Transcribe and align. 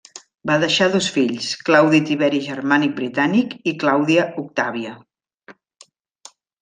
Va 0.51 0.53
deixar 0.61 0.85
dos 0.93 1.09
fills, 1.17 1.49
Claudi 1.67 1.99
Tiberi 2.07 2.41
Germànic 2.47 2.95
Britànic 3.01 3.53
i 3.73 3.75
Clàudia 3.85 4.25
Octàvia. 4.45 4.99